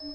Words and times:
Please 0.00 0.08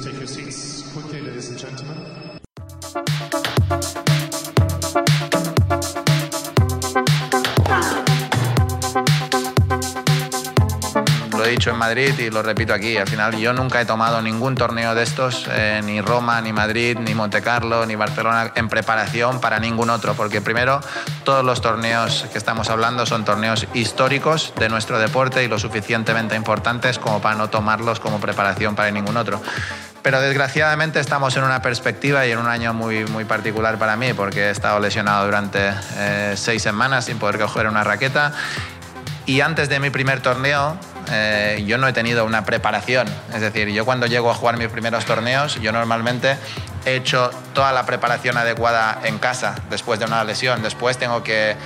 take 0.00 0.14
your 0.14 0.26
seats 0.26 0.90
quickly, 0.92 1.20
ladies 1.20 1.50
and 1.50 1.58
gentlemen. 1.58 2.27
Dicho 11.58 11.70
en 11.70 11.76
Madrid 11.76 12.16
y 12.20 12.30
lo 12.30 12.40
repito 12.40 12.72
aquí. 12.72 12.96
Al 12.96 13.08
final 13.08 13.36
yo 13.36 13.52
nunca 13.52 13.80
he 13.80 13.84
tomado 13.84 14.22
ningún 14.22 14.54
torneo 14.54 14.94
de 14.94 15.02
estos, 15.02 15.48
eh, 15.50 15.80
ni 15.84 16.00
Roma, 16.00 16.40
ni 16.40 16.52
Madrid, 16.52 16.96
ni 16.96 17.16
Monte 17.16 17.42
Carlo, 17.42 17.84
ni 17.84 17.96
Barcelona, 17.96 18.52
en 18.54 18.68
preparación 18.68 19.40
para 19.40 19.58
ningún 19.58 19.90
otro. 19.90 20.14
Porque 20.14 20.40
primero, 20.40 20.80
todos 21.24 21.44
los 21.44 21.60
torneos 21.60 22.26
que 22.30 22.38
estamos 22.38 22.70
hablando 22.70 23.06
son 23.06 23.24
torneos 23.24 23.66
históricos 23.74 24.52
de 24.56 24.68
nuestro 24.68 25.00
deporte 25.00 25.42
y 25.42 25.48
lo 25.48 25.58
suficientemente 25.58 26.36
importantes 26.36 27.00
como 27.00 27.20
para 27.20 27.34
no 27.34 27.50
tomarlos 27.50 27.98
como 27.98 28.20
preparación 28.20 28.76
para 28.76 28.92
ningún 28.92 29.16
otro. 29.16 29.42
Pero 30.04 30.20
desgraciadamente 30.20 31.00
estamos 31.00 31.36
en 31.36 31.42
una 31.42 31.60
perspectiva 31.60 32.24
y 32.24 32.30
en 32.30 32.38
un 32.38 32.46
año 32.46 32.72
muy, 32.72 33.04
muy 33.06 33.24
particular 33.24 33.78
para 33.78 33.96
mí, 33.96 34.12
porque 34.12 34.44
he 34.44 34.50
estado 34.50 34.78
lesionado 34.78 35.24
durante 35.24 35.72
eh, 35.96 36.34
seis 36.36 36.62
semanas 36.62 37.06
sin 37.06 37.18
poder 37.18 37.36
coger 37.40 37.66
una 37.66 37.82
raqueta. 37.82 38.32
Y 39.26 39.40
antes 39.40 39.68
de 39.68 39.80
mi 39.80 39.90
primer 39.90 40.20
torneo, 40.20 40.78
eh, 41.10 41.64
yo 41.66 41.78
no 41.78 41.88
he 41.88 41.92
tenido 41.92 42.24
una 42.24 42.44
preparación. 42.44 43.08
Es 43.34 43.40
decir, 43.40 43.68
yo 43.68 43.84
cuando 43.84 44.06
llego 44.06 44.30
a 44.30 44.34
jugar 44.34 44.56
mis 44.56 44.68
primeros 44.68 45.04
torneos, 45.04 45.60
yo 45.60 45.72
normalmente 45.72 46.36
he 46.84 46.96
hecho 46.96 47.30
toda 47.54 47.72
la 47.72 47.86
preparación 47.86 48.36
adecuada 48.36 49.00
en 49.04 49.18
casa 49.18 49.54
después 49.70 49.98
de 49.98 50.06
una 50.06 50.22
lesión. 50.24 50.62
Después 50.62 50.98
tengo 50.98 51.22
que 51.22 51.56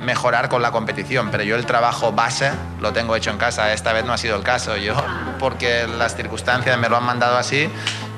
mejorar 0.00 0.48
con 0.48 0.62
la 0.62 0.72
competición, 0.72 1.30
pero 1.30 1.42
yo 1.42 1.56
el 1.56 1.66
trabajo 1.66 2.12
base 2.12 2.50
lo 2.80 2.92
tengo 2.92 3.16
hecho 3.16 3.30
en 3.30 3.38
casa. 3.38 3.72
Esta 3.72 3.92
vez 3.92 4.04
no 4.04 4.12
ha 4.12 4.18
sido 4.18 4.36
el 4.36 4.42
caso. 4.42 4.76
Yo, 4.76 4.94
porque 5.38 5.86
las 5.86 6.16
circunstancias 6.16 6.78
me 6.78 6.88
lo 6.88 6.96
han 6.96 7.04
mandado 7.04 7.36
así, 7.38 7.70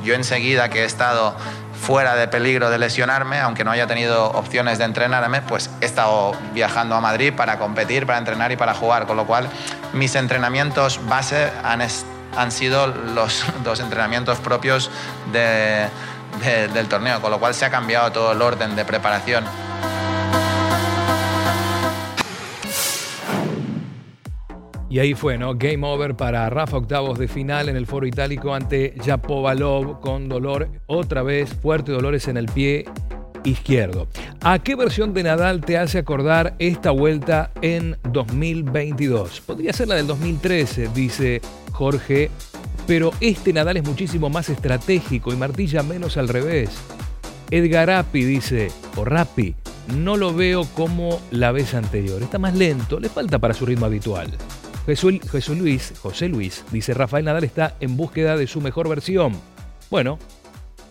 yo 0.04 0.14
enseguida 0.14 0.68
que 0.70 0.82
he 0.82 0.84
estado 0.84 1.36
fuera 1.80 2.16
de 2.16 2.28
peligro 2.28 2.70
de 2.70 2.78
lesionarme, 2.78 3.38
aunque 3.40 3.64
no 3.64 3.70
haya 3.70 3.86
tenido 3.86 4.30
opciones 4.32 4.78
de 4.78 4.84
entrenarme, 4.84 5.42
pues 5.42 5.70
he 5.80 5.86
estado 5.86 6.32
viajando 6.52 6.96
a 6.96 7.00
Madrid 7.00 7.32
para 7.34 7.58
competir, 7.58 8.04
para 8.04 8.18
entrenar 8.18 8.50
y 8.52 8.56
para 8.56 8.74
jugar, 8.74 9.06
con 9.06 9.16
lo 9.16 9.26
cual 9.26 9.48
mis 9.92 10.14
entrenamientos 10.14 11.00
base 11.08 11.50
han, 11.62 11.80
han 12.36 12.52
sido 12.52 12.86
los 12.86 13.44
dos 13.64 13.80
entrenamientos 13.80 14.38
propios 14.38 14.90
de- 15.32 15.86
de- 16.44 16.68
del 16.68 16.86
torneo, 16.88 17.20
con 17.20 17.30
lo 17.30 17.38
cual 17.38 17.54
se 17.54 17.64
ha 17.64 17.70
cambiado 17.70 18.12
todo 18.12 18.32
el 18.32 18.42
orden 18.42 18.76
de 18.76 18.84
preparación. 18.84 19.44
Y 24.90 25.00
ahí 25.00 25.12
fue, 25.12 25.36
¿no? 25.36 25.54
Game 25.54 25.86
over 25.86 26.16
para 26.16 26.48
Rafa 26.48 26.78
octavos 26.78 27.18
de 27.18 27.28
final 27.28 27.68
en 27.68 27.76
el 27.76 27.86
foro 27.86 28.06
itálico 28.06 28.54
ante 28.54 28.94
Japovalov 29.04 30.00
con 30.00 30.30
dolor, 30.30 30.70
otra 30.86 31.22
vez 31.22 31.52
fuerte 31.52 31.92
dolores 31.92 32.26
en 32.26 32.38
el 32.38 32.46
pie 32.46 32.86
izquierdo. 33.48 34.08
¿A 34.40 34.58
qué 34.60 34.76
versión 34.76 35.14
de 35.14 35.22
Nadal 35.22 35.60
te 35.60 35.78
hace 35.78 35.98
acordar 35.98 36.54
esta 36.58 36.90
vuelta 36.90 37.50
en 37.62 37.96
2022? 38.12 39.40
Podría 39.42 39.72
ser 39.72 39.88
la 39.88 39.94
del 39.96 40.06
2013, 40.06 40.88
dice 40.94 41.40
Jorge, 41.72 42.30
pero 42.86 43.12
este 43.20 43.52
Nadal 43.52 43.76
es 43.78 43.84
muchísimo 43.84 44.30
más 44.30 44.48
estratégico 44.48 45.32
y 45.32 45.36
martilla 45.36 45.82
menos 45.82 46.16
al 46.16 46.28
revés. 46.28 46.70
Edgar 47.50 47.90
Appi 47.90 48.24
dice, 48.24 48.70
o 48.96 49.04
Rappi, 49.04 49.54
no 49.96 50.16
lo 50.16 50.34
veo 50.34 50.64
como 50.74 51.20
la 51.30 51.50
vez 51.52 51.74
anterior. 51.74 52.22
Está 52.22 52.38
más 52.38 52.54
lento, 52.54 53.00
le 53.00 53.08
falta 53.08 53.38
para 53.38 53.54
su 53.54 53.64
ritmo 53.64 53.86
habitual. 53.86 54.30
Jesús, 54.86 55.14
Jesús 55.30 55.58
Luis, 55.58 55.92
José 56.00 56.28
Luis, 56.28 56.64
dice, 56.72 56.94
Rafael 56.94 57.24
Nadal 57.24 57.44
está 57.44 57.74
en 57.80 57.96
búsqueda 57.96 58.36
de 58.36 58.46
su 58.46 58.60
mejor 58.60 58.88
versión. 58.88 59.32
Bueno, 59.90 60.18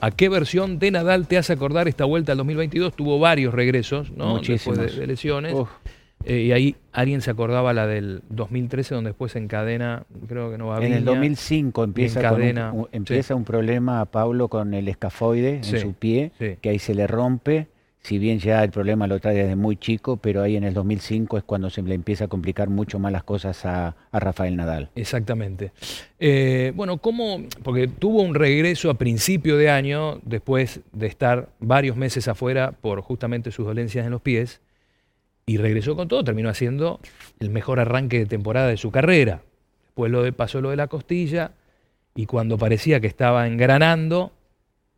¿a 0.02 0.12
qué 0.12 0.30
versión 0.30 0.80
de 0.80 0.92
Nadal 0.92 1.28
te 1.28 1.38
hace 1.38 1.54
acordar 1.54 1.88
esta 1.88 2.06
vuelta 2.06 2.32
al 2.34 2.38
2022? 2.40 2.96
Tuvo 2.96 3.20
varios 3.20 3.54
regresos, 3.54 4.12
¿no? 4.12 4.36
Muchísimos. 4.36 4.78
Después 4.78 4.96
de, 4.96 5.02
de 5.02 5.08
lesiones. 5.08 5.56
Eh, 6.26 6.42
y 6.42 6.52
ahí 6.52 6.76
alguien 6.94 7.22
se 7.22 7.30
acordaba 7.32 7.74
la 7.74 7.86
del 7.88 8.22
2013, 8.30 8.96
donde 8.96 9.12
después 9.12 9.32
se 9.32 9.40
encadena, 9.40 10.04
creo 10.28 10.52
que 10.52 10.58
no 10.58 10.68
va 10.68 10.84
En 10.86 10.92
el 10.92 11.06
2005 11.06 11.84
empieza, 11.84 12.34
un- 12.34 12.84
sí. 12.84 12.90
empieza 12.92 13.36
un 13.36 13.44
problema 13.46 14.02
a 14.02 14.06
Pablo 14.06 14.48
con 14.50 14.74
el 14.74 14.88
escafoide 14.88 15.60
Sí, 15.64 15.76
en 15.76 15.82
su 15.82 15.94
pie, 15.94 16.32
sí. 16.40 16.56
que 16.60 16.70
ahí 16.70 16.80
se 16.80 16.96
le 16.96 17.06
rompe. 17.08 17.68
Si 18.08 18.20
bien 18.20 18.40
ya 18.40 18.64
el 18.64 18.72
problema 18.72 19.06
lo 19.06 19.20
trae 19.20 19.36
desde 19.36 19.58
muy 19.58 19.76
chico, 19.76 20.16
pero 20.16 20.42
ahí 20.42 20.56
en 20.56 20.64
el 20.64 20.74
2005 20.74 21.40
es 21.40 21.44
cuando 21.44 21.70
se 21.70 21.82
le 21.82 21.94
empieza 21.94 22.24
a 22.24 22.28
complicar 22.30 22.70
mucho 22.70 23.00
más 23.00 23.12
las 23.12 23.26
cosas 23.26 23.66
a, 23.66 23.98
Rafael 24.14 24.56
Nadal. 24.56 24.90
Exactamente. 24.96 25.74
Eh, 26.18 26.72
bueno, 26.74 27.00
¿cómo? 27.00 27.44
Porque 27.64 27.90
tuvo 27.90 28.22
un 28.22 28.34
regreso 28.34 28.90
a 28.90 28.94
principio 28.94 29.58
de 29.58 29.70
año, 29.70 30.22
después 30.24 30.80
de 30.94 31.06
estar 31.06 31.50
varios 31.60 31.98
meses 31.98 32.30
afuera 32.30 32.72
por 32.72 33.02
justamente 33.02 33.52
sus 33.52 33.66
dolencias 33.66 34.06
en 34.06 34.12
los 34.14 34.22
pies, 34.22 34.62
y 35.46 35.58
regresó 35.58 35.98
con 35.98 36.08
todo, 36.08 36.24
terminó 36.24 36.48
haciendo 36.48 37.02
el 37.42 37.50
mejor 37.50 37.82
arranque 37.82 38.20
de 38.20 38.26
temporada 38.26 38.70
de 38.70 38.78
su 38.78 38.90
carrera. 38.90 39.42
Después 39.84 40.14
lo 40.14 40.24
de, 40.24 40.32
pasó 40.32 40.62
lo 40.62 40.70
de 40.70 40.78
la 40.78 40.88
costilla, 40.88 41.52
y 42.16 42.26
cuando 42.26 42.58
parecía 42.58 43.02
que 43.02 43.08
estaba 43.08 43.48
engranando, 43.48 44.32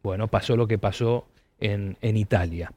bueno, 0.03 0.28
pasó 0.28 0.56
lo 0.56 0.68
que 0.68 0.78
pasó 0.78 1.25
en, 1.59 1.98
en 2.02 2.16
Italia. 2.16 2.72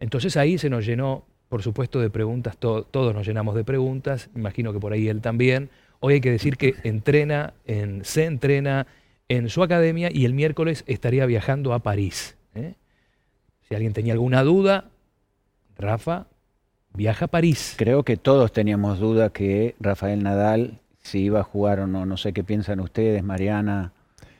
Entonces 0.00 0.36
ahí 0.36 0.58
se 0.58 0.70
nos 0.70 0.86
llenó, 0.86 1.24
por 1.48 1.62
supuesto, 1.62 2.00
de 2.00 2.10
preguntas, 2.10 2.56
to- 2.56 2.84
todos 2.84 3.14
nos 3.14 3.26
llenamos 3.26 3.54
de 3.54 3.64
preguntas, 3.64 4.30
imagino 4.36 4.72
que 4.72 4.78
por 4.80 4.92
ahí 4.92 5.08
él 5.08 5.20
también. 5.20 5.70
Hoy 6.00 6.14
hay 6.14 6.20
que 6.20 6.30
decir 6.30 6.56
que 6.56 6.74
entrena, 6.84 7.54
en, 7.66 8.04
se 8.04 8.24
entrena 8.24 8.86
en 9.28 9.48
su 9.48 9.62
academia 9.62 10.08
y 10.12 10.24
el 10.24 10.34
miércoles 10.34 10.84
estaría 10.86 11.26
viajando 11.26 11.74
a 11.74 11.80
París. 11.80 12.36
¿eh? 12.54 12.74
Si 13.68 13.74
alguien 13.74 13.92
tenía 13.92 14.12
alguna 14.12 14.42
duda, 14.44 14.84
Rafa 15.76 16.26
viaja 16.94 17.26
a 17.26 17.28
París. 17.28 17.74
Creo 17.76 18.02
que 18.04 18.16
todos 18.16 18.52
teníamos 18.52 18.98
duda 18.98 19.30
que 19.30 19.74
Rafael 19.80 20.22
Nadal 20.22 20.80
si 21.02 21.20
iba 21.20 21.40
a 21.40 21.44
jugar 21.44 21.80
o 21.80 21.86
no. 21.86 22.06
No 22.06 22.16
sé 22.16 22.32
qué 22.32 22.44
piensan 22.44 22.80
ustedes, 22.80 23.22
Mariana, 23.22 23.92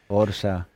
Orsa. 0.08 0.69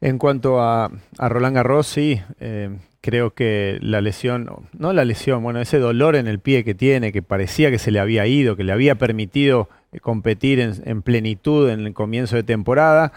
En 0.00 0.18
cuanto 0.18 0.60
a, 0.60 0.90
a 1.18 1.28
Roland 1.28 1.56
Garros, 1.56 1.86
sí, 1.86 2.20
eh, 2.40 2.78
creo 3.00 3.32
que 3.34 3.78
la 3.80 4.00
lesión, 4.00 4.48
no 4.78 4.92
la 4.92 5.04
lesión, 5.04 5.42
bueno, 5.42 5.60
ese 5.60 5.78
dolor 5.78 6.16
en 6.16 6.26
el 6.26 6.38
pie 6.38 6.64
que 6.64 6.74
tiene, 6.74 7.12
que 7.12 7.22
parecía 7.22 7.70
que 7.70 7.78
se 7.78 7.90
le 7.90 7.98
había 8.00 8.26
ido, 8.26 8.56
que 8.56 8.64
le 8.64 8.72
había 8.72 8.94
permitido 8.96 9.68
eh, 9.92 10.00
competir 10.00 10.60
en, 10.60 10.74
en 10.84 11.02
plenitud 11.02 11.70
en 11.70 11.86
el 11.86 11.94
comienzo 11.94 12.36
de 12.36 12.42
temporada, 12.42 13.12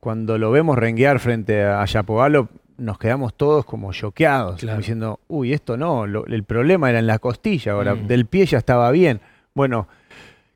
cuando 0.00 0.38
lo 0.38 0.50
vemos 0.52 0.78
renguear 0.78 1.18
frente 1.18 1.64
a 1.64 1.84
Yapovalov, 1.84 2.48
nos 2.78 2.98
quedamos 2.98 3.34
todos 3.34 3.64
como 3.64 3.92
choqueados, 3.92 4.60
Claro. 4.60 4.78
diciendo, 4.78 5.20
uy, 5.28 5.52
esto 5.52 5.76
no, 5.76 6.06
lo- 6.06 6.26
el 6.26 6.44
problema 6.44 6.90
era 6.90 6.98
en 6.98 7.06
la 7.06 7.18
costilla, 7.18 7.72
ahora 7.72 7.94
Mm. 7.94 8.06
del 8.06 8.26
pie 8.26 8.46
ya 8.46 8.58
estaba 8.58 8.90
bien. 8.90 9.20
Bueno, 9.54 9.88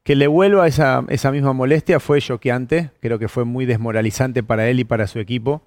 que 0.05 0.15
le 0.17 0.27
vuelva 0.27 0.67
esa, 0.67 1.05
esa 1.09 1.33
misma 1.33 1.53
molestia 1.55 1.99
fue 1.99 2.21
choqueante, 2.21 2.91
creo 3.01 3.19
que 3.19 3.29
fue 3.29 3.45
muy 3.45 3.65
desmoralizante 3.67 4.43
para 4.43 4.69
él 4.69 4.81
y 4.81 4.85
para 4.85 5.07
su 5.07 5.19
equipo. 5.19 5.63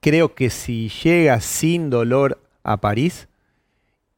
Creo 0.00 0.34
que 0.34 0.50
si 0.50 0.88
llega 0.88 1.40
sin 1.40 1.90
dolor 1.90 2.40
a 2.62 2.80
París, 2.80 3.28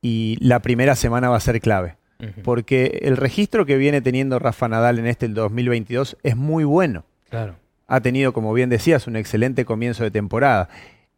y 0.06 0.36
la 0.40 0.60
primera 0.60 0.94
semana 0.94 1.28
va 1.30 1.36
a 1.36 1.40
ser 1.40 1.60
clave, 1.60 1.96
porque 2.44 3.00
el 3.02 3.16
registro 3.16 3.66
que 3.66 3.76
viene 3.76 4.00
teniendo 4.00 4.38
Rafa 4.38 4.68
Nadal 4.68 5.00
en 5.00 5.06
este 5.06 5.26
el 5.26 5.34
2022 5.34 6.16
es 6.22 6.36
muy 6.36 6.62
bueno. 6.62 7.04
Claro. 7.28 7.56
Ha 7.88 8.00
tenido, 8.00 8.32
como 8.32 8.52
bien 8.52 8.70
decías, 8.70 9.08
un 9.08 9.16
excelente 9.16 9.64
comienzo 9.64 10.04
de 10.04 10.12
temporada. 10.12 10.68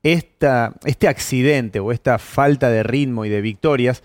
Esta, 0.03 0.73
este 0.87 1.07
accidente 1.07 1.81
o 1.81 1.93
esta 1.93 2.19
falta 2.19 2.71
de 2.71 2.83
ritmo 2.83 3.27
y 3.27 3.29
de 3.29 3.43
victorias 3.43 4.03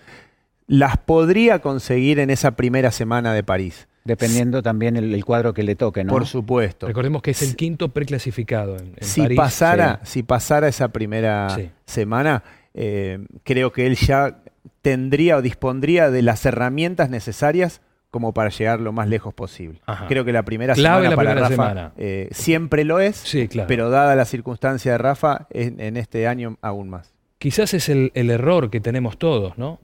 las 0.66 0.98
podría 0.98 1.60
conseguir 1.60 2.18
en 2.18 2.28
esa 2.28 2.52
primera 2.52 2.90
semana 2.90 3.32
de 3.32 3.42
París. 3.42 3.88
Dependiendo 4.04 4.62
también 4.62 4.96
el, 4.96 5.14
el 5.14 5.24
cuadro 5.24 5.54
que 5.54 5.62
le 5.62 5.76
toque, 5.76 6.04
¿no? 6.04 6.12
Por 6.12 6.26
supuesto. 6.26 6.86
Recordemos 6.86 7.22
que 7.22 7.30
es 7.30 7.40
el 7.42 7.56
quinto 7.56 7.88
preclasificado 7.88 8.76
en, 8.76 8.94
en 8.96 9.04
si 9.04 9.22
París. 9.22 9.36
pasara, 9.38 10.00
si 10.04 10.22
pasara 10.22 10.68
esa 10.68 10.88
primera 10.88 11.48
Sí. 11.50 11.70
semana, 11.86 12.42
eh, 12.74 13.18
creo 13.44 13.72
que 13.72 13.86
él 13.86 13.96
ya 13.96 14.42
tendría 14.82 15.38
o 15.38 15.42
dispondría 15.42 16.10
de 16.10 16.20
las 16.20 16.44
herramientas 16.44 17.08
necesarias 17.08 17.80
como 18.10 18.34
para 18.34 18.50
llegar 18.50 18.78
lo 18.80 18.92
más 18.92 19.08
lejos 19.08 19.32
posible. 19.32 19.80
Ajá. 19.86 20.06
Creo 20.06 20.24
que 20.24 20.32
la 20.32 20.42
primera 20.44 20.74
Clave 20.74 21.06
semana 21.06 21.10
la 21.10 21.16
para 21.16 21.30
primera 21.30 21.48
Rafa 21.48 21.54
semana. 21.70 21.92
eh, 21.96 22.28
siempre 22.30 22.84
lo 22.84 23.00
es, 23.00 23.16
Sí, 23.16 23.48
claro. 23.48 23.66
pero 23.66 23.88
dada 23.90 24.14
la 24.14 24.24
circunstancia 24.26 24.92
de 24.92 24.98
Rafa, 24.98 25.46
en, 25.50 25.80
en 25.80 25.96
este 25.96 26.28
año 26.28 26.58
aún 26.60 26.90
más. 26.90 27.14
Quizás 27.38 27.72
es 27.74 27.88
el, 27.88 28.12
el 28.14 28.30
error 28.30 28.70
que 28.70 28.80
tenemos 28.80 29.18
todos, 29.18 29.56
¿no? 29.58 29.80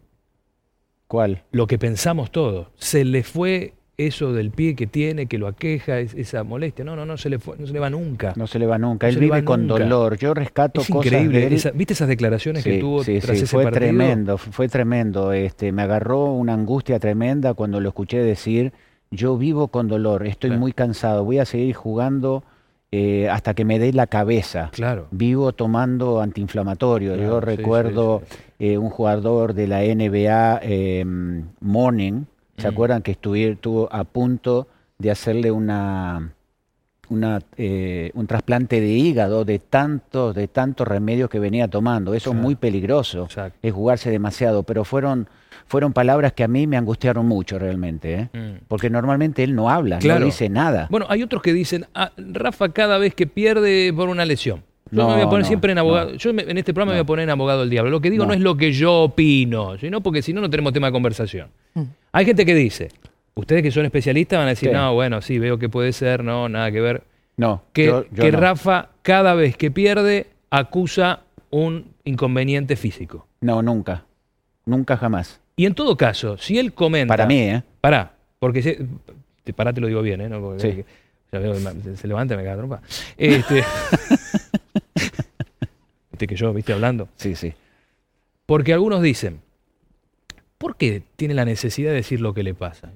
¿Cuál? 1.08 1.42
Lo 1.50 1.66
que 1.66 1.78
pensamos 1.78 2.30
todos. 2.30 2.68
Se 2.76 3.04
le 3.04 3.24
fue 3.24 3.74
eso 4.06 4.32
del 4.32 4.50
pie 4.50 4.74
que 4.74 4.86
tiene, 4.86 5.26
que 5.26 5.38
lo 5.38 5.46
aqueja, 5.46 5.98
es- 6.00 6.14
esa 6.14 6.42
molestia. 6.44 6.84
No, 6.84 6.96
no, 6.96 7.04
no 7.06 7.16
se 7.16 7.28
le, 7.30 7.38
fue- 7.38 7.56
no 7.58 7.66
se 7.66 7.72
le 7.72 7.78
va 7.78 7.90
nunca. 7.90 8.32
No 8.36 8.46
se 8.46 8.58
le 8.58 8.66
va 8.66 8.78
nunca. 8.78 9.06
No 9.06 9.12
Él 9.12 9.18
vive 9.18 9.44
con 9.44 9.66
nunca. 9.66 9.82
dolor. 9.84 10.16
Yo 10.18 10.34
rescato 10.34 10.80
es 10.80 10.88
cosas 10.88 11.06
increíble. 11.12 11.40
de 11.40 11.46
él. 11.48 11.52
esa- 11.54 11.70
¿Viste 11.72 11.92
esas 11.94 12.08
declaraciones 12.08 12.64
que 12.64 12.78
tuvo 12.78 13.04
sí, 13.04 13.18
tras 13.20 13.36
sí, 13.38 13.44
ese 13.44 13.52
fue 13.54 13.64
partido? 13.64 13.80
tremendo, 13.80 14.38
fue 14.38 14.68
tremendo. 14.68 15.32
Este, 15.32 15.72
me 15.72 15.82
agarró 15.82 16.32
una 16.32 16.54
angustia 16.54 16.98
tremenda 16.98 17.54
cuando 17.54 17.80
lo 17.80 17.88
escuché 17.88 18.18
decir, 18.22 18.72
yo 19.10 19.36
vivo 19.36 19.68
con 19.68 19.88
dolor, 19.88 20.26
estoy 20.26 20.50
Claro. 20.50 20.60
muy 20.60 20.72
cansado, 20.72 21.24
voy 21.24 21.38
a 21.38 21.44
seguir 21.44 21.74
jugando 21.74 22.44
eh, 22.92 23.28
hasta 23.28 23.54
que 23.54 23.64
me 23.64 23.78
dé 23.78 23.92
la 23.92 24.08
cabeza. 24.08 24.70
Claro. 24.72 25.06
Vivo 25.12 25.52
tomando 25.52 26.20
antiinflamatorio. 26.20 27.14
Claro, 27.14 27.28
Yo 27.34 27.40
recuerdo 27.40 28.22
eh, 28.58 28.78
un 28.78 28.90
jugador 28.90 29.54
de 29.54 29.68
la 29.68 29.84
NBA, 29.84 30.58
eh, 30.64 31.04
Morning, 31.60 32.24
¿se 32.60 32.68
Mm. 32.68 32.72
acuerdan 32.72 33.02
que 33.02 33.12
estuvo 33.12 33.88
a 33.92 34.04
punto 34.04 34.68
de 34.98 35.10
hacerle 35.10 35.50
una, 35.50 36.32
una, 37.08 37.40
eh, 37.56 38.10
un 38.14 38.26
trasplante 38.26 38.80
de 38.80 38.88
hígado 38.88 39.44
de 39.44 39.58
tantos 39.58 40.34
de 40.34 40.46
tantos 40.46 40.86
remedios 40.86 41.28
que 41.30 41.38
venía 41.38 41.66
tomando? 41.68 42.14
Eso 42.14 42.30
es 42.30 42.36
muy 42.36 42.54
peligroso, 42.54 43.24
Exacto. 43.24 43.58
es 43.62 43.72
jugarse 43.72 44.10
demasiado, 44.10 44.62
pero 44.62 44.84
fueron, 44.84 45.28
fueron 45.66 45.92
palabras 45.92 46.32
que 46.34 46.44
a 46.44 46.48
mí 46.48 46.66
me 46.66 46.76
angustiaron 46.76 47.26
mucho 47.26 47.58
realmente, 47.58 48.14
¿eh? 48.14 48.28
Mm. 48.32 48.64
porque 48.68 48.90
normalmente 48.90 49.42
él 49.42 49.54
no 49.54 49.70
habla, 49.70 49.98
Claro. 49.98 50.20
no 50.20 50.26
dice 50.26 50.48
nada. 50.48 50.86
Bueno, 50.90 51.06
hay 51.08 51.22
otros 51.22 51.42
que 51.42 51.52
dicen, 51.52 51.86
"Ah, 51.94 52.12
Rafa 52.16 52.68
cada 52.70 52.98
vez 52.98 53.14
que 53.14 53.26
pierde 53.26 53.92
por 53.94 54.08
una 54.08 54.24
lesión. 54.24 54.62
Yo 54.92 55.02
No, 55.02 55.08
me 55.08 55.14
voy 55.14 55.22
a 55.22 55.28
poner 55.28 55.42
no, 55.42 55.46
siempre 55.48 55.72
en 55.72 55.78
abogado. 55.78 56.10
no. 56.12 56.16
Yo 56.16 56.34
me- 56.34 56.42
en 56.42 56.58
este 56.58 56.74
programa 56.74 56.92
me 56.92 56.98
voy 56.98 57.04
a 57.04 57.06
poner 57.06 57.22
en 57.24 57.30
abogado 57.30 57.60
del 57.60 57.70
diablo. 57.70 57.90
Lo 57.90 58.00
que 58.00 58.10
digo 58.10 58.24
no, 58.24 58.28
No. 58.28 58.34
es 58.34 58.40
lo 58.40 58.56
que 58.56 58.72
yo 58.72 59.02
opino, 59.02 59.78
sino 59.78 60.00
porque 60.00 60.22
si 60.22 60.32
no, 60.32 60.40
no 60.40 60.50
tenemos 60.50 60.72
tema 60.72 60.88
de 60.88 60.92
conversación. 60.92 61.48
Hay 62.12 62.24
gente 62.24 62.44
que 62.44 62.54
dice, 62.54 62.88
ustedes 63.34 63.62
que 63.62 63.70
son 63.70 63.84
especialistas 63.84 64.38
van 64.38 64.46
a 64.46 64.50
decir, 64.50 64.70
Sí. 64.70 64.74
no, 64.74 64.92
bueno, 64.94 65.22
sí, 65.22 65.38
veo 65.38 65.58
que 65.58 65.68
puede 65.68 65.92
ser, 65.92 66.24
no, 66.24 66.48
nada 66.48 66.70
que 66.72 66.80
ver. 66.80 67.02
no, 67.36 67.62
Que, 67.72 67.86
yo- 67.86 68.04
yo 68.10 68.22
que 68.24 68.32
no. 68.32 68.40
Rafa 68.40 68.88
cada 69.02 69.34
vez 69.34 69.56
que 69.56 69.70
pierde 69.70 70.26
acusa 70.50 71.20
un 71.50 71.86
inconveniente 72.04 72.76
físico. 72.76 73.26
No, 73.40 73.62
nunca, 73.62 74.04
nunca 74.66 74.96
jamás. 74.96 75.40
Y 75.56 75.66
en 75.66 75.74
todo 75.74 75.96
caso, 75.96 76.36
si 76.36 76.58
él 76.58 76.72
comenta... 76.72 77.12
Para 77.14 77.26
mí, 77.26 77.38
¿eh? 77.40 77.62
Pará, 77.80 78.12
porque 78.38 78.62
se, 78.62 78.78
te, 79.44 79.52
pará, 79.52 79.72
te 79.72 79.80
lo 79.80 79.86
digo 79.86 80.02
bien, 80.02 80.20
¿eh? 80.20 80.28
No, 80.28 80.40
porque- 80.40 80.60
Sí. 80.72 80.84
ya 81.32 81.38
veo 81.38 81.52
que 81.54 81.60
me- 81.60 81.96
se 81.96 82.08
levanta 82.08 82.34
y 82.34 82.36
me 82.38 82.44
caga 82.44 82.56
trompa. 82.56 82.80
Este, 83.16 83.62
que 86.26 86.36
yo, 86.36 86.52
viste, 86.52 86.72
hablando. 86.72 87.08
Sí, 87.16 87.34
sí. 87.34 87.52
Porque 88.46 88.72
algunos 88.72 89.00
dicen, 89.02 89.40
¿por 90.58 90.76
qué 90.76 91.02
tiene 91.16 91.34
la 91.34 91.44
necesidad 91.44 91.90
de 91.90 91.96
decir 91.96 92.20
lo 92.20 92.34
que 92.34 92.42
le 92.42 92.54
pasa? 92.54 92.90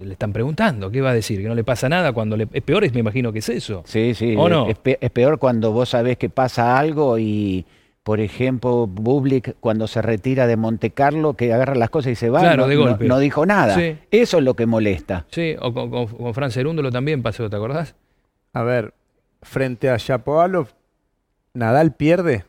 Le 0.00 0.12
están 0.12 0.32
preguntando, 0.32 0.90
¿qué 0.90 1.00
va 1.00 1.10
a 1.10 1.14
decir? 1.14 1.40
Que 1.42 1.48
no 1.48 1.54
le 1.54 1.64
pasa 1.64 1.88
nada 1.88 2.12
cuando 2.12 2.36
le... 2.36 2.46
Es 2.52 2.62
peor, 2.62 2.90
me 2.92 3.00
imagino 3.00 3.32
que 3.32 3.40
es 3.40 3.48
eso. 3.48 3.82
Sí, 3.86 4.14
sí. 4.14 4.34
¿O 4.36 4.46
es- 4.46 4.50
no? 4.52 4.68
Es, 4.68 4.78
pe- 4.78 4.98
es 5.00 5.10
peor 5.10 5.38
cuando 5.38 5.72
vos 5.72 5.88
sabés 5.90 6.16
que 6.16 6.30
pasa 6.30 6.78
algo 6.78 7.18
y, 7.18 7.66
por 8.02 8.20
ejemplo, 8.20 8.86
Bublik 8.86 9.56
cuando 9.60 9.86
se 9.86 10.00
retira 10.00 10.46
de 10.46 10.56
Monte 10.56 10.90
Carlo, 10.90 11.34
que 11.34 11.52
agarra 11.52 11.74
las 11.74 11.90
cosas 11.90 12.12
y 12.12 12.14
se 12.14 12.30
va, 12.30 12.40
Claro, 12.40 12.62
no, 12.62 12.68
de 12.68 12.76
no- 12.76 12.80
golpe. 12.82 13.04
no 13.06 13.18
dijo 13.18 13.44
nada. 13.44 13.74
Sí. 13.74 13.98
Eso 14.10 14.38
es 14.38 14.44
lo 14.44 14.54
que 14.54 14.66
molesta. 14.66 15.26
Sí, 15.30 15.54
o 15.60 15.74
con, 15.74 15.90
con, 15.90 16.06
con 16.06 16.32
Fran 16.34 16.50
Cerúndolo 16.52 16.90
también 16.90 17.22
pasó, 17.22 17.50
¿te 17.50 17.56
acordás? 17.56 17.94
A 18.52 18.62
ver, 18.62 18.94
frente 19.42 19.90
a 19.90 19.96
Shapovalov, 19.98 20.68
Nadal 21.52 21.94
pierde 21.94 22.44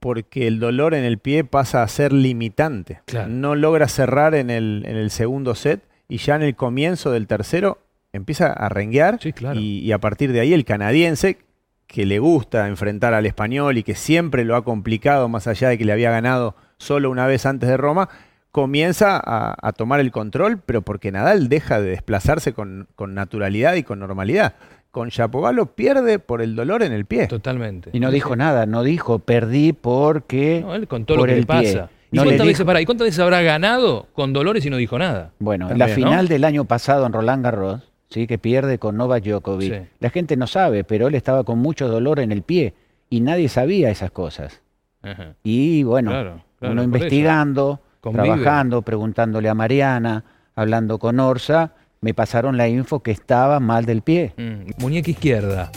porque 0.00 0.46
el 0.46 0.58
dolor 0.58 0.94
en 0.94 1.04
el 1.04 1.18
pie 1.18 1.44
pasa 1.44 1.82
a 1.82 1.88
ser 1.88 2.12
limitante. 2.12 3.00
Claro. 3.04 3.28
No 3.28 3.54
logra 3.54 3.86
cerrar 3.86 4.34
en 4.34 4.50
el, 4.50 4.82
en 4.86 4.96
el 4.96 5.10
segundo 5.10 5.54
set 5.54 5.82
y 6.08 6.16
ya 6.16 6.34
en 6.36 6.42
el 6.42 6.56
comienzo 6.56 7.12
del 7.12 7.26
tercero 7.26 7.78
empieza 8.12 8.52
a 8.52 8.68
renguear 8.68 9.18
Sí, 9.22 9.32
claro. 9.32 9.60
y, 9.60 9.78
y 9.78 9.92
a 9.92 9.98
partir 9.98 10.32
de 10.32 10.40
ahí 10.40 10.52
el 10.52 10.64
canadiense, 10.64 11.38
que 11.86 12.06
le 12.06 12.18
gusta 12.18 12.66
enfrentar 12.68 13.14
al 13.14 13.26
español 13.26 13.76
y 13.78 13.82
que 13.82 13.94
siempre 13.94 14.44
lo 14.44 14.56
ha 14.56 14.64
complicado 14.64 15.28
más 15.28 15.46
allá 15.46 15.68
de 15.68 15.78
que 15.78 15.84
le 15.84 15.92
había 15.92 16.10
ganado 16.10 16.56
solo 16.78 17.10
una 17.10 17.26
vez 17.26 17.46
antes 17.46 17.68
de 17.68 17.76
Roma, 17.76 18.08
comienza 18.52 19.16
a, 19.22 19.54
a 19.60 19.72
tomar 19.72 20.00
el 20.00 20.10
control, 20.10 20.58
pero 20.64 20.82
porque 20.82 21.12
Nadal 21.12 21.48
deja 21.48 21.80
de 21.80 21.90
desplazarse 21.90 22.52
con, 22.52 22.88
con 22.96 23.14
naturalidad 23.14 23.74
y 23.74 23.82
con 23.84 23.98
normalidad. 24.00 24.54
Con 24.90 25.10
Chapovalov 25.10 25.74
pierde 25.74 26.18
por 26.18 26.42
el 26.42 26.56
dolor 26.56 26.82
en 26.82 26.92
el 26.92 27.04
pie. 27.04 27.26
Totalmente. 27.28 27.90
Y 27.92 28.00
no 28.00 28.08
Sí, 28.08 28.14
dijo 28.14 28.34
nada, 28.34 28.66
no 28.66 28.82
dijo 28.82 29.20
perdí 29.20 29.72
porque... 29.72 30.62
No, 30.64 30.74
él 30.74 30.88
contó 30.88 31.14
lo 31.14 31.20
por 31.20 31.28
que 31.28 31.34
le 31.34 31.40
el 31.40 31.46
pie. 31.46 31.56
pasa. 31.74 31.90
¿Y, 32.10 32.16
No 32.16 32.24
cuántas 32.24 32.46
veces, 32.46 32.66
¿Y 32.80 32.84
cuántas 32.86 33.04
veces 33.06 33.20
habrá 33.20 33.40
ganado 33.42 34.08
con 34.14 34.32
dolores 34.32 34.66
y 34.66 34.70
no 34.70 34.76
dijo 34.78 34.98
nada? 34.98 35.30
Bueno, 35.38 35.66
en 35.70 35.78
También, 35.78 35.78
la 35.78 35.86
¿no? 36.04 36.10
final 36.10 36.28
del 36.28 36.44
año 36.44 36.64
pasado 36.64 37.06
en 37.06 37.12
Roland 37.12 37.44
Garros, 37.44 37.82
¿sí? 38.08 38.26
que 38.26 38.36
pierde 38.38 38.78
con 38.80 38.96
Novak 38.96 39.22
Djokovic, 39.22 39.72
Sí. 39.72 39.88
la 40.00 40.10
gente 40.10 40.36
no 40.36 40.48
sabe, 40.48 40.82
pero 40.82 41.06
él 41.06 41.14
estaba 41.14 41.44
con 41.44 41.60
mucho 41.60 41.86
dolor 41.86 42.18
en 42.18 42.32
el 42.32 42.42
pie 42.42 42.74
y 43.08 43.20
nadie 43.20 43.48
sabía 43.48 43.90
esas 43.90 44.10
cosas. 44.10 44.60
Ajá. 45.02 45.34
Y 45.44 45.84
bueno, 45.84 46.10
Claro, 46.10 46.42
claro, 46.58 46.72
uno 46.72 46.82
investigando, 46.82 47.78
trabajando, 48.02 48.82
preguntándole 48.82 49.48
a 49.48 49.54
Mariana, 49.54 50.24
hablando 50.56 50.98
con 50.98 51.20
Orsa, 51.20 51.74
me 52.02 52.14
pasaron 52.14 52.56
la 52.56 52.68
info 52.68 53.00
que 53.00 53.10
estaba 53.10 53.60
mal 53.60 53.84
del 53.84 54.02
pie. 54.02 54.32
Mm, 54.36 54.70
Muñeca 54.78 55.10
izquierda, 55.10 55.70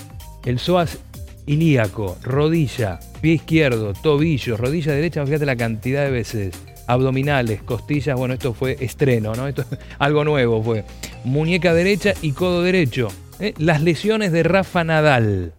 el 0.45 0.57
psoas 0.57 0.99
ilíaco, 1.45 2.17
rodilla, 2.23 2.99
pie 3.21 3.33
izquierdo, 3.33 3.93
tobillo, 3.93 4.55
rodilla 4.55 4.93
derecha, 4.93 5.25
fíjate 5.25 5.45
la 5.45 5.57
cantidad 5.57 6.05
de 6.05 6.11
veces. 6.11 6.63
Abdominales, 6.87 7.61
costillas, 7.63 8.17
bueno, 8.17 8.33
esto 8.33 8.53
fue 8.53 8.77
estreno, 8.79 9.33
¿no? 9.35 9.47
Esto 9.47 9.61
es 9.61 9.79
algo 9.99 10.23
nuevo 10.23 10.61
fue. 10.63 10.85
Muñeca 11.23 11.73
derecha 11.73 12.13
y 12.21 12.31
codo 12.31 12.61
derecho. 12.61 13.09
¿eh? 13.39 13.53
Las 13.57 13.81
lesiones 13.81 14.31
de 14.31 14.43
Rafa 14.43 14.83
Nadal. 14.83 15.53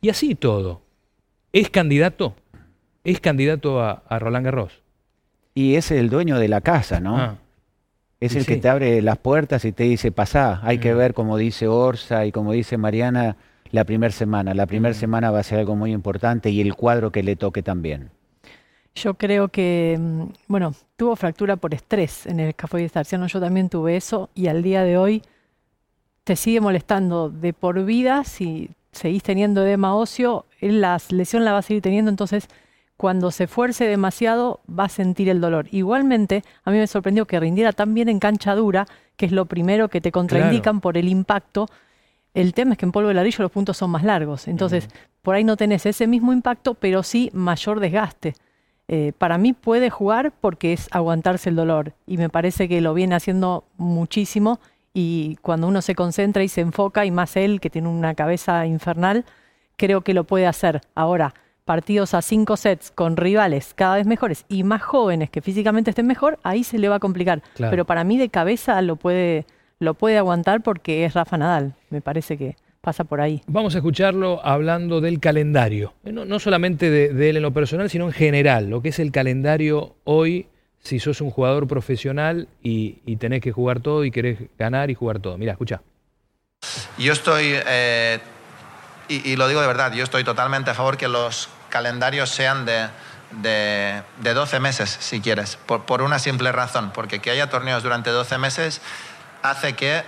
Y 0.00 0.08
así 0.08 0.34
todo. 0.34 0.82
¿Es 1.52 1.70
candidato? 1.70 2.36
¿Es 3.02 3.20
candidato 3.20 3.80
a, 3.80 4.02
a 4.08 4.18
Roland 4.18 4.44
Garros? 4.44 4.82
Y 5.54 5.74
es 5.76 5.90
el 5.90 6.10
dueño 6.10 6.38
de 6.38 6.48
la 6.48 6.60
casa, 6.60 7.00
¿no? 7.00 7.16
Ah, 7.16 7.38
es 8.20 8.34
y 8.34 8.38
el 8.38 8.46
que 8.46 8.56
te 8.56 8.68
abre 8.68 9.02
las 9.02 9.18
puertas 9.18 9.64
y 9.64 9.72
te 9.72 9.84
dice, 9.84 10.12
pasá. 10.12 10.60
Hay 10.62 10.78
que 10.78 10.94
Mm. 10.94 10.98
ver, 10.98 11.14
como 11.14 11.36
dice 11.36 11.68
Orsa 11.68 12.24
y 12.26 12.32
como 12.32 12.52
dice 12.52 12.76
Mariana, 12.78 13.36
la 13.72 13.84
primera 13.84 14.12
semana. 14.12 14.54
La 14.54 14.66
primera 14.66 14.94
Mm. 14.94 14.98
semana 14.98 15.30
va 15.30 15.40
a 15.40 15.42
ser 15.42 15.58
algo 15.58 15.76
muy 15.76 15.92
importante 15.92 16.50
y 16.50 16.60
el 16.60 16.74
cuadro 16.74 17.10
que 17.12 17.22
le 17.22 17.36
toque 17.36 17.62
también. 17.62 18.10
Yo 18.94 19.14
creo 19.14 19.48
que, 19.48 19.98
mm, 20.00 20.22
bueno, 20.48 20.74
tuvo 20.96 21.16
fractura 21.16 21.56
por 21.56 21.74
estrés 21.74 22.24
en 22.26 22.40
el 22.40 22.48
escafoide 22.50 22.88
tarsiano, 22.88 23.26
yo 23.26 23.40
también 23.40 23.68
tuve 23.68 23.96
eso 23.96 24.30
y 24.34 24.46
al 24.46 24.62
día 24.62 24.82
de 24.84 24.96
hoy 24.96 25.22
te 26.24 26.34
sigue 26.36 26.60
molestando 26.60 27.28
de 27.28 27.52
por 27.52 27.84
vida 27.84 28.24
si 28.24 28.70
seguís 28.92 29.22
teniendo 29.22 29.62
edema 29.62 29.94
óseo, 29.94 30.46
la 30.60 30.98
lesión 31.10 31.44
la 31.44 31.52
va 31.52 31.58
a 31.58 31.62
seguir 31.62 31.82
teniendo, 31.82 32.10
entonces 32.10 32.48
cuando 32.96 33.30
se 33.30 33.44
esfuerce 33.44 33.86
demasiado 33.86 34.60
va 34.68 34.84
a 34.84 34.88
sentir 34.88 35.28
el 35.28 35.40
dolor. 35.40 35.66
Igualmente, 35.70 36.42
a 36.64 36.70
mí 36.70 36.78
me 36.78 36.86
sorprendió 36.86 37.26
que 37.26 37.38
rindiera 37.38 37.72
tan 37.72 37.94
bien 37.94 38.08
en 38.08 38.18
cancha 38.18 38.54
dura, 38.54 38.86
que 39.16 39.26
es 39.26 39.32
lo 39.32 39.46
primero 39.46 39.88
que 39.88 40.00
te 40.00 40.12
contraindican 40.12 40.80
por 40.80 40.96
el 40.96 41.08
impacto. 41.08 41.68
El 42.32 42.54
tema 42.54 42.72
es 42.72 42.78
que 42.78 42.86
en 42.86 42.92
polvo 42.92 43.08
de 43.08 43.14
ladrillo 43.14 43.42
los 43.42 43.52
puntos 43.52 43.76
son 43.76 43.90
más 43.90 44.02
largos, 44.02 44.48
entonces 44.48 44.88
por 45.22 45.34
ahí 45.34 45.44
no 45.44 45.56
tenés 45.56 45.86
ese 45.86 46.06
mismo 46.06 46.32
impacto, 46.32 46.74
pero 46.74 47.02
sí 47.02 47.30
mayor 47.32 47.80
desgaste. 47.80 48.34
Eh, 48.88 49.12
para 49.18 49.36
mí 49.36 49.52
puede 49.52 49.90
jugar 49.90 50.32
porque 50.40 50.72
es 50.72 50.88
aguantarse 50.92 51.48
el 51.48 51.56
dolor 51.56 51.94
y 52.06 52.18
me 52.18 52.28
parece 52.28 52.68
que 52.68 52.80
lo 52.80 52.94
viene 52.94 53.16
haciendo 53.16 53.64
muchísimo 53.76 54.60
y 54.94 55.36
cuando 55.42 55.66
uno 55.66 55.82
se 55.82 55.96
concentra 55.96 56.44
y 56.44 56.48
se 56.48 56.60
enfoca 56.60 57.04
y 57.04 57.10
más 57.10 57.36
él 57.36 57.60
que 57.60 57.68
tiene 57.68 57.88
una 57.88 58.14
cabeza 58.14 58.64
infernal, 58.64 59.24
creo 59.76 60.02
que 60.02 60.14
lo 60.14 60.24
puede 60.24 60.46
hacer. 60.46 60.82
Ahora, 60.94 61.34
partidos 61.66 62.14
a 62.14 62.22
cinco 62.22 62.56
sets 62.56 62.90
con 62.90 63.16
rivales 63.18 63.72
cada 63.74 63.96
vez 63.96 64.06
mejores 64.06 64.46
y 64.48 64.62
más 64.62 64.80
jóvenes 64.82 65.28
que 65.28 65.42
físicamente 65.42 65.90
estén 65.90 66.06
mejor, 66.06 66.38
ahí 66.44 66.64
se 66.64 66.78
le 66.78 66.88
va 66.88 66.94
a 66.94 67.00
complicar. 67.00 67.42
Claro. 67.56 67.70
Pero 67.70 67.84
para 67.84 68.04
mí 68.04 68.16
de 68.16 68.28
cabeza 68.30 68.80
lo 68.80 68.96
puede, 68.96 69.44
lo 69.80 69.92
puede 69.94 70.16
aguantar 70.16 70.62
porque 70.62 71.04
es 71.04 71.12
Rafa 71.12 71.36
Nadal. 71.36 71.74
Me 71.90 72.00
parece 72.00 72.38
que 72.38 72.56
pasa 72.80 73.02
por 73.02 73.20
ahí. 73.20 73.42
Vamos 73.48 73.74
a 73.74 73.78
escucharlo 73.78 74.40
hablando 74.44 75.00
del 75.00 75.18
calendario. 75.18 75.92
Eh, 76.04 76.12
No, 76.12 76.24
no 76.24 76.38
solamente 76.38 76.88
de, 76.88 77.12
de 77.12 77.30
él 77.30 77.36
en 77.38 77.42
lo 77.42 77.52
personal, 77.52 77.90
sino 77.90 78.06
en 78.06 78.12
general. 78.12 78.70
Lo 78.70 78.80
que 78.80 78.90
es 78.90 79.00
el 79.00 79.10
calendario 79.10 79.96
hoy, 80.04 80.46
si 80.78 81.00
sos 81.00 81.20
un 81.20 81.30
jugador 81.30 81.66
profesional 81.66 82.46
y, 82.62 83.00
y 83.04 83.16
tenés 83.16 83.40
que 83.40 83.50
jugar 83.50 83.80
todo 83.80 84.04
y 84.04 84.12
querés 84.12 84.38
ganar 84.56 84.88
y 84.92 84.94
jugar 84.94 85.18
todo. 85.18 85.36
Mira, 85.36 85.50
escucha. 85.50 85.82
Yo 86.96 87.12
estoy, 87.12 87.54
eh, 87.68 88.18
y, 89.08 89.32
y 89.32 89.36
lo 89.36 89.48
digo 89.48 89.60
de 89.60 89.66
verdad, 89.66 89.92
yo 89.92 90.04
estoy 90.04 90.22
totalmente 90.22 90.70
a 90.70 90.74
favor 90.74 90.96
que 90.96 91.08
los 91.08 91.48
calendarios 91.76 92.30
sean 92.30 92.64
de, 92.64 92.88
de, 93.32 94.02
de 94.22 94.32
12 94.32 94.60
meses, 94.60 94.96
si 94.98 95.20
quieres, 95.20 95.58
por, 95.66 95.84
por 95.84 96.00
una 96.00 96.18
simple 96.18 96.50
razón, 96.50 96.90
porque 96.90 97.20
que 97.20 97.30
haya 97.30 97.50
torneos 97.50 97.82
durante 97.82 98.08
12 98.08 98.38
meses 98.38 98.80
hace 99.42 99.74
que 99.74 100.02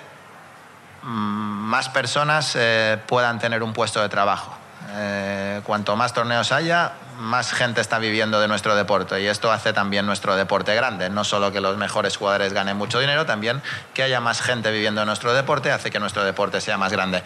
mm, 1.02 1.06
más 1.06 1.90
personas 1.90 2.56
eh, 2.56 2.96
puedan 3.06 3.38
tener 3.38 3.62
un 3.62 3.74
puesto 3.74 4.00
de 4.00 4.08
trabajo. 4.08 4.56
eh, 4.94 5.60
cuanto 5.64 5.94
más 5.94 6.14
torneos 6.14 6.52
haya, 6.52 6.92
más 7.18 7.52
gente 7.52 7.82
está 7.82 7.98
viviendo 7.98 8.40
de 8.40 8.48
nuestro 8.48 8.74
deporte 8.74 9.20
y 9.20 9.26
esto 9.26 9.52
hace 9.52 9.74
también 9.74 10.06
nuestro 10.06 10.36
deporte 10.36 10.74
grande. 10.74 11.10
No 11.10 11.22
solo 11.24 11.52
que 11.52 11.60
los 11.60 11.76
mejores 11.76 12.16
jugadores 12.16 12.54
ganen 12.54 12.78
mucho 12.78 12.98
dinero, 12.98 13.26
también 13.26 13.60
que 13.92 14.02
haya 14.02 14.20
más 14.20 14.40
gente 14.40 14.70
viviendo 14.70 15.02
de 15.02 15.06
nuestro 15.06 15.34
deporte 15.34 15.70
hace 15.70 15.90
que 15.90 16.00
nuestro 16.00 16.24
deporte 16.24 16.62
sea 16.62 16.78
más 16.78 16.92
grande. 16.92 17.22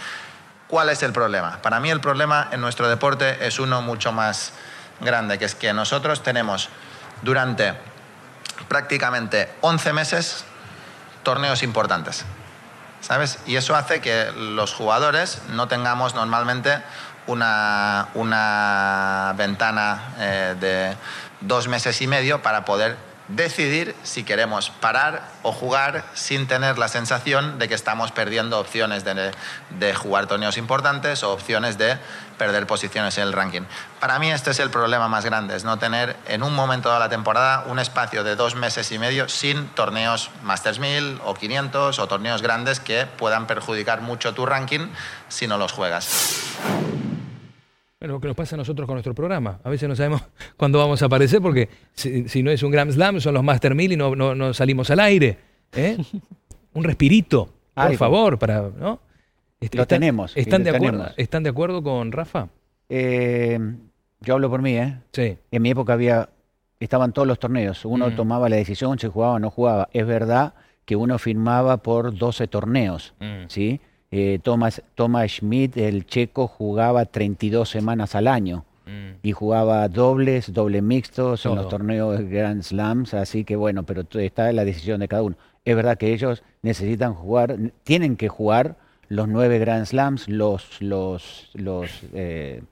¿Cuál 0.73 0.89
es 0.89 1.03
el 1.03 1.13
problema? 1.13 1.59
Para 1.61 1.81
mí 1.81 1.91
el 1.91 2.01
problema 2.01 2.49
en 2.51 2.63
nuestro 2.63 2.89
deporte 2.89 3.47
es 3.47 3.59
uno 3.59 3.83
mucho 3.83 4.11
más 4.11 4.53
grande, 5.01 5.39
que 5.39 5.45
es 5.45 5.55
que 5.55 5.75
nosotros 5.75 6.23
tenemos 6.23 6.71
durante 7.21 7.75
prácticamente 8.69 9.53
11 9.61 9.93
meses 9.93 10.47
torneos 11.25 11.63
importantes. 11.63 12.25
¿Sabes? 13.03 13.41
Y 13.45 13.57
eso 13.57 13.77
hace 13.77 14.01
que 14.01 14.33
los 14.35 14.73
jugadores 14.73 15.43
no 15.51 15.69
tengamos 15.69 16.15
normalmente 16.15 16.83
una, 17.27 18.09
una 18.15 19.35
ventana 19.37 20.15
eh, 20.21 20.57
de 20.59 20.97
dos 21.43 21.69
meses 21.69 22.01
y 22.01 22.07
medio 22.07 22.41
para 22.41 22.65
poder 22.65 22.97
decidir 23.35 23.95
si 24.03 24.25
queremos 24.25 24.71
parar 24.71 25.29
o 25.43 25.53
jugar 25.53 26.05
sin 26.15 26.47
tener 26.47 26.79
la 26.79 26.89
sensación 26.89 27.59
de 27.59 27.69
que 27.69 27.75
estamos 27.75 28.13
perdiendo 28.13 28.59
opciones 28.59 29.05
de, 29.05 29.95
jugar 29.95 30.27
torneos 30.27 30.59
importantes 30.59 31.23
o 31.23 31.33
opciones 31.33 31.79
de 31.79 31.97
perder 32.39 32.67
posiciones 32.67 33.19
en 33.19 33.25
el 33.25 33.33
ranking. 33.33 33.63
Para 34.01 34.19
mí 34.19 34.31
este 34.31 34.51
es 34.51 34.59
el 34.59 34.71
problema 34.71 35.09
más 35.09 35.25
grande, 35.25 35.57
es 35.57 35.65
no 35.65 35.79
tener 35.79 36.17
en 36.27 36.43
un 36.43 36.55
momento 36.55 36.93
de 36.93 36.99
la 36.99 37.09
temporada 37.09 37.65
un 37.69 37.79
espacio 37.79 38.25
de 38.25 38.37
dos 38.37 38.55
meses 38.55 38.91
y 38.93 38.99
medio 38.99 39.29
sin 39.29 39.69
torneos 39.69 40.31
Masters 40.43 40.79
1000 40.79 41.21
o 41.25 41.35
500 41.35 41.99
o 41.99 42.07
torneos 42.09 42.43
grandes 42.43 42.81
que 42.81 43.07
puedan 43.07 43.47
perjudicar 43.47 44.01
mucho 44.01 44.35
tu 44.35 44.47
ranking 44.47 44.89
si 45.29 45.47
no 45.47 45.59
los 45.59 45.73
juegas. 45.73 46.09
Bueno, 48.03 48.15
lo 48.15 48.21
que 48.21 48.27
nos 48.27 48.37
pasa 48.37 48.57
a 48.57 48.59
nosotros 48.59 48.85
con 48.85 48.97
nuestro 48.97 49.15
programa. 49.15 49.61
A 49.63 49.71
veces 49.71 49.89
no 49.89 49.95
sabemos 49.95 50.23
cuándo 50.57 50.77
vamos 50.81 51.01
a 51.03 51.07
aparecer 51.07 51.41
porque 51.41 51.69
si, 51.95 52.43
no 52.43 52.51
es 52.51 52.61
un 52.65 52.73
Grand 52.73 52.91
Slam 52.91 53.21
son 53.21 53.33
los 53.33 53.45
Master 53.45 53.77
1000 53.77 53.93
y 53.93 53.97
no, 53.97 54.17
no, 54.17 54.53
salimos 54.55 54.91
al 54.91 54.99
aire. 54.99 55.39
¿eh? 55.73 55.97
un 56.75 56.83
respirito, 56.83 57.49
por 57.73 57.95
favor, 57.95 58.41
para, 58.41 58.71
¿no? 58.77 58.99
lo 59.71 59.87
tenemos. 59.87 60.37
¿Están, 60.37 60.65
de 60.65 60.71
acuerdo, 60.71 61.11
¿Están 61.17 61.45
de 61.45 61.51
acuerdo 61.51 61.81
con 61.85 62.11
Rafa? 62.11 62.49
Eh, 62.89 63.61
yo 64.19 64.35
hablo 64.35 64.51
por 64.51 64.63
mí, 64.63 64.77
¿eh? 64.77 64.99
Sí. 65.13 65.39
En 65.53 65.63
mi 65.63 65.71
época 65.71 65.93
había, 65.93 66.29
estaban 66.81 67.13
todos 67.13 67.29
los 67.29 67.39
torneos. 67.39 67.85
Uno 67.85 68.11
mm. 68.11 68.17
tomaba 68.17 68.49
la 68.49 68.57
decisión 68.57 68.99
si 68.99 69.07
jugaba 69.07 69.35
o 69.35 69.39
no 69.39 69.49
jugaba. 69.49 69.89
Es 69.93 70.05
verdad 70.05 70.55
que 70.87 70.97
uno 70.97 71.21
firmaba 71.21 71.77
por 71.77 72.19
12 72.19 72.49
torneos, 72.49 73.15
mm. 73.21 73.45
¿sí? 73.47 73.81
Eh, 74.15 74.39
Thomas, 74.43 74.83
Thomas 74.95 75.31
Schmidt, 75.33 75.79
el 75.79 76.05
checo, 76.05 76.47
jugaba 76.47 77.07
32 77.07 77.69
semanas 77.69 78.15
al 78.15 78.29
año 78.29 78.67
mm. 78.85 79.21
y 79.23 79.33
jugaba 79.33 79.89
dobles, 79.89 80.53
dobles 80.53 80.83
mixtos 80.83 81.47
en 81.47 81.55
los 81.55 81.71
torneos 81.71 82.21
Grand 82.29 82.63
Slams, 82.63 83.15
así 83.15 83.45
que 83.45 83.57
bueno, 83.57 83.85
pero 83.85 84.05
está 84.21 84.51
en 84.51 84.57
la 84.57 84.67
decisión 84.67 85.01
de 85.01 85.09
cada 85.09 85.23
uno. 85.23 85.37
Es 85.65 85.75
verdad 85.75 85.97
que 85.97 86.13
ellos 86.13 86.43
necesitan 86.61 87.15
jugar, 87.15 87.57
tienen 87.85 88.17
que 88.17 88.29
jugar 88.29 88.77
los 89.09 89.29
nueve 89.29 89.59
Grand 89.59 89.87
Slams, 89.87 90.29
los, 90.29 90.83
los, 90.83 91.51
los, 91.55 91.91
eh, 92.13 92.63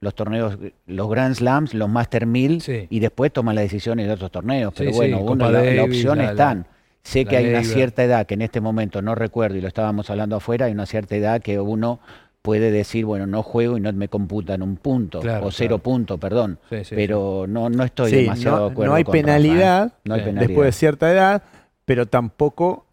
los 0.00 0.14
torneos, 0.16 0.58
los 0.86 1.10
Grand 1.10 1.36
Slams, 1.36 1.74
los 1.74 1.88
Master 1.88 2.26
1000 2.26 2.88
y 2.90 2.98
después 2.98 3.32
toman 3.32 3.54
las 3.54 3.62
decisiones 3.62 4.08
de 4.08 4.14
otros 4.14 4.32
torneos. 4.32 4.74
Pero 4.76 4.92
bueno, 4.92 5.20
uno, 5.20 5.48
la, 5.48 5.84
opción 5.84 6.20
están. 6.20 6.66
Sé 7.02 7.24
que 7.24 7.36
hay 7.36 7.48
una 7.48 7.64
cierta 7.64 8.04
edad 8.04 8.26
que 8.26 8.34
en 8.34 8.42
este 8.42 8.60
momento 8.60 9.00
no 9.00 9.14
recuerdo 9.14 9.56
y 9.56 9.60
lo 9.60 9.68
estábamos 9.68 10.10
hablando 10.10 10.36
afuera, 10.36 10.66
hay 10.66 10.72
una 10.72 10.86
cierta 10.86 11.16
edad 11.16 11.40
que 11.40 11.58
uno 11.58 12.00
puede 12.42 12.70
decir, 12.70 13.04
bueno, 13.04 13.26
no 13.26 13.42
juego 13.42 13.76
y 13.76 13.80
no 13.80 13.92
me 13.92 14.08
computan 14.08 14.62
un 14.62 14.76
punto, 14.76 15.20
o 15.42 15.50
cero 15.50 15.78
punto, 15.78 16.18
perdón. 16.18 16.58
pero 16.90 17.46
no, 17.48 17.68
no 17.70 17.84
estoy 17.84 18.10
demasiado 18.10 18.66
de 18.66 18.72
acuerdo. 18.72 18.92
No 18.92 18.96
hay, 18.96 19.04
penalidad, 19.04 19.94
no 20.04 20.14
hay 20.14 20.20
penalidad 20.20 20.46
después 20.46 20.66
de 20.66 20.72
cierta 20.72 21.10
edad, 21.10 21.42
pero 21.84 22.06
tampoco 22.06 22.86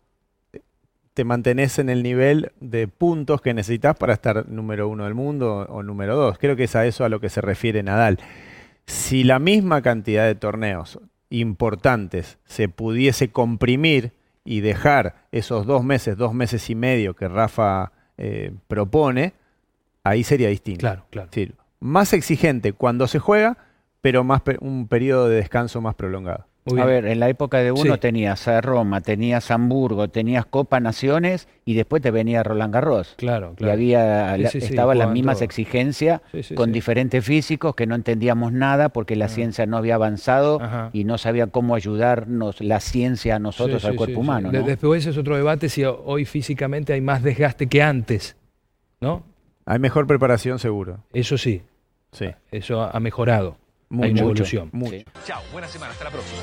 te 1.13 1.23
mantenés 1.23 1.79
en 1.79 1.89
el 1.89 2.03
nivel 2.03 2.51
de 2.59 2.89
puntos 2.89 3.39
que 3.39 3.53
necesitas 3.53 3.95
para 3.95 4.13
estar 4.13 4.49
número 4.49 4.89
uno 4.89 5.05
del 5.05 5.13
mundo 5.13 5.65
o 5.69 5.81
número 5.81 6.17
dos. 6.17 6.37
Creo 6.37 6.57
que 6.57 6.65
es 6.65 6.75
a 6.75 6.85
eso 6.85 7.05
a 7.05 7.09
lo 7.09 7.21
que 7.21 7.29
se 7.29 7.39
refiere 7.39 7.81
Nadal. 7.83 8.19
Si 8.85 9.23
la 9.23 9.39
misma 9.39 9.81
cantidad 9.81 10.25
de 10.25 10.35
torneos 10.35 10.99
importantes 11.41 12.37
se 12.45 12.69
pudiese 12.69 13.31
comprimir 13.31 14.13
y 14.43 14.61
dejar 14.61 15.27
esos 15.31 15.65
dos 15.65 15.83
meses, 15.83 16.17
dos 16.17 16.33
meses 16.33 16.69
y 16.69 16.75
medio 16.75 17.15
que 17.15 17.27
Rafa 17.27 17.91
eh, 18.17 18.53
propone, 18.67 19.33
ahí 20.03 20.23
sería 20.23 20.49
distinto. 20.49 20.81
Claro, 20.81 21.05
claro. 21.09 21.29
más 21.79 22.13
exigente 22.13 22.73
cuando 22.73 23.07
se 23.07 23.19
juega, 23.19 23.57
pero 24.01 24.23
más 24.23 24.41
un 24.61 24.87
periodo 24.87 25.27
de 25.27 25.37
descanso 25.37 25.81
más 25.81 25.95
prolongado. 25.95 26.47
A 26.65 26.85
ver, 26.85 27.05
en 27.05 27.19
la 27.19 27.29
época 27.29 27.59
de 27.59 27.71
uno 27.71 27.99
tenías 27.99 28.47
a 28.47 28.59
Roma, 28.59 29.01
tenías 29.01 29.51
Hamburgo, 29.51 30.07
tenías 30.07 30.47
Copa 30.47 30.79
Naciones 30.79 31.47
y 31.63 31.75
después 31.75 32.01
te 32.01 32.09
venía 32.09 32.41
Roland 32.41 32.73
Garros. 32.73 33.13
Claro, 33.17 33.53
claro. 33.55 33.79
Y 33.79 33.93
había, 33.93 34.35
estaban 34.35 34.97
las 34.97 35.11
mismas 35.11 35.43
exigencias 35.43 36.21
con 36.55 36.71
diferentes 36.71 37.23
físicos 37.23 37.75
que 37.75 37.85
no 37.85 37.93
entendíamos 37.93 38.51
nada 38.51 38.89
porque 38.89 39.15
la 39.15 39.27
ciencia 39.27 39.67
no 39.67 39.77
había 39.77 39.95
avanzado 39.95 40.59
y 40.91 41.03
no 41.03 41.19
sabía 41.19 41.47
cómo 41.47 41.75
ayudarnos 41.75 42.59
la 42.61 42.79
ciencia 42.79 43.35
a 43.35 43.39
nosotros, 43.39 43.85
al 43.85 43.95
cuerpo 43.95 44.21
humano. 44.21 44.49
Después 44.51 45.05
es 45.05 45.17
otro 45.17 45.35
debate 45.35 45.69
si 45.69 45.83
hoy 45.83 46.25
físicamente 46.25 46.93
hay 46.93 47.01
más 47.01 47.21
desgaste 47.21 47.67
que 47.67 47.83
antes, 47.83 48.35
¿no? 48.99 49.23
Hay 49.65 49.77
mejor 49.77 50.07
preparación 50.07 50.57
seguro. 50.57 50.99
Eso 51.13 51.37
sí. 51.37 51.61
Sí. 52.11 52.27
Eso 52.51 52.81
ha 52.81 52.99
mejorado. 52.99 53.57
Mucho, 53.89 54.05
Hay 54.05 54.19
evolución. 54.19 54.69
Mucho. 54.73 55.05
Chao, 55.25 55.41
buena 55.51 55.67
semana, 55.67 55.91
hasta 55.91 56.05
la 56.05 56.11
próxima. 56.11 56.41